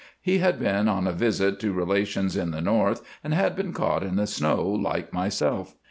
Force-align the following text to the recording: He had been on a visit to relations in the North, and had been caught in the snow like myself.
He 0.19 0.39
had 0.39 0.57
been 0.57 0.87
on 0.87 1.05
a 1.05 1.11
visit 1.11 1.59
to 1.59 1.73
relations 1.73 2.35
in 2.35 2.49
the 2.49 2.59
North, 2.59 3.03
and 3.23 3.35
had 3.35 3.55
been 3.55 3.71
caught 3.71 4.01
in 4.01 4.15
the 4.15 4.25
snow 4.25 4.67
like 4.67 5.13
myself. 5.13 5.75